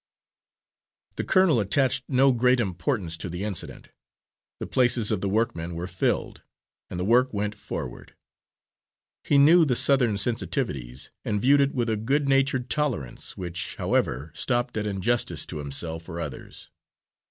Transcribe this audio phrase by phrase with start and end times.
[1.17, 3.89] The colonel attached no great importance to the incident;
[4.57, 6.41] the places of the workmen were filled,
[6.89, 8.15] and the work went forward.
[9.23, 14.31] He knew the Southern sensitiveness, and viewed it with a good natured tolerance, which, however,
[14.33, 16.71] stopped at injustice to himself or others.